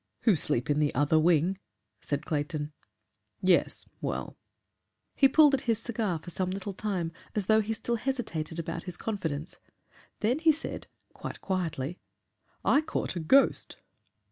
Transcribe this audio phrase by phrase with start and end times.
[0.21, 1.59] "Who sleep in the other wing,"
[2.01, 2.73] said Clayton.
[3.39, 3.85] "Yes.
[4.01, 4.35] Well"
[5.21, 8.85] He pulled at his cigar for some little time as though he still hesitated about
[8.85, 9.57] his confidence.
[10.21, 11.99] Then he said, quite quietly,
[12.65, 13.77] "I caught a ghost!"